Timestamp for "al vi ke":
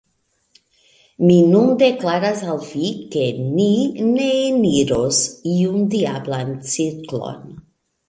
2.55-3.27